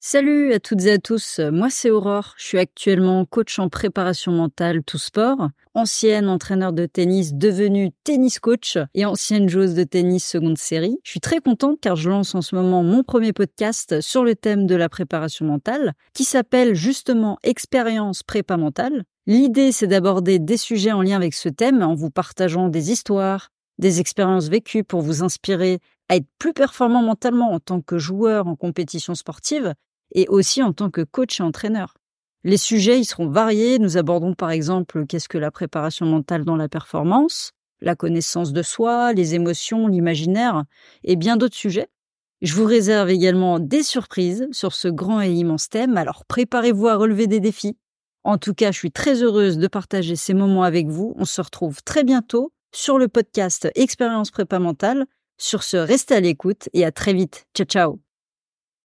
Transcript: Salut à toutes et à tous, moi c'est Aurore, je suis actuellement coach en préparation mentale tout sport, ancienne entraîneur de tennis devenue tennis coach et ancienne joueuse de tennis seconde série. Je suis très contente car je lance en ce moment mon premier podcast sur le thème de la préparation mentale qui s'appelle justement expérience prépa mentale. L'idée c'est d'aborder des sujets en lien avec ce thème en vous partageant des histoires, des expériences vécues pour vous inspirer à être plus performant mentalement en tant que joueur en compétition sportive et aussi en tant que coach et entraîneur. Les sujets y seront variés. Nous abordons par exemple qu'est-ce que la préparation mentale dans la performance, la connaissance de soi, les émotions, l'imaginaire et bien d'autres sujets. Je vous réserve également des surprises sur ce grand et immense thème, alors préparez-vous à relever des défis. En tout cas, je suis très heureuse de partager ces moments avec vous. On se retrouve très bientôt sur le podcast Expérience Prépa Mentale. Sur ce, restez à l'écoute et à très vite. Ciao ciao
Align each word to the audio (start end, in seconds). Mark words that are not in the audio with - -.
Salut 0.00 0.52
à 0.52 0.60
toutes 0.60 0.84
et 0.84 0.92
à 0.92 0.98
tous, 0.98 1.40
moi 1.52 1.70
c'est 1.70 1.90
Aurore, 1.90 2.34
je 2.38 2.44
suis 2.44 2.58
actuellement 2.58 3.24
coach 3.24 3.58
en 3.58 3.68
préparation 3.68 4.30
mentale 4.30 4.84
tout 4.84 4.96
sport, 4.96 5.48
ancienne 5.74 6.28
entraîneur 6.28 6.72
de 6.72 6.86
tennis 6.86 7.34
devenue 7.34 7.90
tennis 8.04 8.38
coach 8.38 8.78
et 8.94 9.04
ancienne 9.04 9.48
joueuse 9.48 9.74
de 9.74 9.82
tennis 9.82 10.24
seconde 10.24 10.56
série. 10.56 11.00
Je 11.02 11.10
suis 11.10 11.20
très 11.20 11.40
contente 11.40 11.80
car 11.80 11.96
je 11.96 12.10
lance 12.10 12.36
en 12.36 12.42
ce 12.42 12.54
moment 12.54 12.84
mon 12.84 13.02
premier 13.02 13.32
podcast 13.32 14.00
sur 14.00 14.22
le 14.22 14.36
thème 14.36 14.68
de 14.68 14.76
la 14.76 14.88
préparation 14.88 15.44
mentale 15.46 15.94
qui 16.14 16.22
s'appelle 16.22 16.76
justement 16.76 17.36
expérience 17.42 18.22
prépa 18.22 18.56
mentale. 18.56 19.02
L'idée 19.26 19.72
c'est 19.72 19.88
d'aborder 19.88 20.38
des 20.38 20.58
sujets 20.58 20.92
en 20.92 21.02
lien 21.02 21.16
avec 21.16 21.34
ce 21.34 21.48
thème 21.48 21.82
en 21.82 21.96
vous 21.96 22.10
partageant 22.10 22.68
des 22.68 22.92
histoires, 22.92 23.48
des 23.78 23.98
expériences 23.98 24.48
vécues 24.48 24.84
pour 24.84 25.02
vous 25.02 25.24
inspirer 25.24 25.80
à 26.08 26.14
être 26.14 26.28
plus 26.38 26.52
performant 26.52 27.02
mentalement 27.02 27.50
en 27.50 27.58
tant 27.58 27.80
que 27.80 27.98
joueur 27.98 28.46
en 28.46 28.54
compétition 28.54 29.16
sportive 29.16 29.74
et 30.12 30.26
aussi 30.28 30.62
en 30.62 30.72
tant 30.72 30.90
que 30.90 31.02
coach 31.02 31.40
et 31.40 31.42
entraîneur. 31.42 31.94
Les 32.44 32.56
sujets 32.56 33.00
y 33.00 33.04
seront 33.04 33.28
variés. 33.28 33.78
Nous 33.78 33.96
abordons 33.96 34.34
par 34.34 34.50
exemple 34.50 35.06
qu'est-ce 35.06 35.28
que 35.28 35.38
la 35.38 35.50
préparation 35.50 36.06
mentale 36.06 36.44
dans 36.44 36.56
la 36.56 36.68
performance, 36.68 37.52
la 37.80 37.96
connaissance 37.96 38.52
de 38.52 38.62
soi, 38.62 39.12
les 39.12 39.34
émotions, 39.34 39.88
l'imaginaire 39.88 40.64
et 41.04 41.16
bien 41.16 41.36
d'autres 41.36 41.56
sujets. 41.56 41.88
Je 42.40 42.54
vous 42.54 42.64
réserve 42.64 43.10
également 43.10 43.58
des 43.58 43.82
surprises 43.82 44.46
sur 44.52 44.72
ce 44.72 44.86
grand 44.86 45.20
et 45.20 45.30
immense 45.32 45.68
thème, 45.68 45.96
alors 45.96 46.24
préparez-vous 46.24 46.86
à 46.86 46.94
relever 46.94 47.26
des 47.26 47.40
défis. 47.40 47.76
En 48.22 48.38
tout 48.38 48.54
cas, 48.54 48.70
je 48.70 48.78
suis 48.78 48.92
très 48.92 49.22
heureuse 49.22 49.58
de 49.58 49.66
partager 49.66 50.14
ces 50.14 50.34
moments 50.34 50.62
avec 50.62 50.86
vous. 50.86 51.14
On 51.16 51.24
se 51.24 51.40
retrouve 51.40 51.82
très 51.82 52.04
bientôt 52.04 52.52
sur 52.72 52.98
le 52.98 53.08
podcast 53.08 53.68
Expérience 53.74 54.30
Prépa 54.30 54.58
Mentale. 54.58 55.06
Sur 55.38 55.62
ce, 55.62 55.76
restez 55.76 56.14
à 56.14 56.20
l'écoute 56.20 56.68
et 56.74 56.84
à 56.84 56.92
très 56.92 57.14
vite. 57.14 57.46
Ciao 57.54 57.66
ciao 57.66 58.07